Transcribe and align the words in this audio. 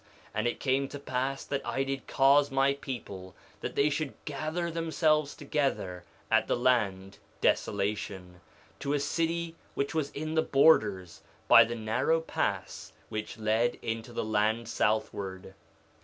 3:5 0.01 0.07
And 0.33 0.47
it 0.47 0.59
came 0.59 0.87
to 0.87 0.97
pass 0.97 1.45
that 1.45 1.63
I 1.63 1.83
did 1.83 2.07
cause 2.07 2.49
my 2.49 2.73
people 2.73 3.35
that 3.59 3.75
they 3.75 3.87
should 3.91 4.15
gather 4.25 4.71
themselves 4.71 5.35
together 5.35 6.05
at 6.31 6.47
the 6.47 6.57
land 6.57 7.19
Desolation, 7.39 8.41
to 8.79 8.93
a 8.93 8.99
city 8.99 9.55
which 9.75 9.93
was 9.93 10.09
in 10.09 10.33
the 10.33 10.41
borders, 10.41 11.21
by 11.47 11.63
the 11.63 11.75
narrow 11.75 12.19
pass 12.19 12.93
which 13.09 13.37
led 13.37 13.75
into 13.83 14.11
the 14.11 14.25
land 14.25 14.67
southward. 14.67 15.53